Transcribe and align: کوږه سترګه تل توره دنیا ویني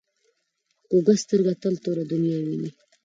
کوږه 0.89 1.13
سترګه 1.23 1.53
تل 1.61 1.75
توره 1.83 2.03
دنیا 2.13 2.37
ویني 2.45 2.69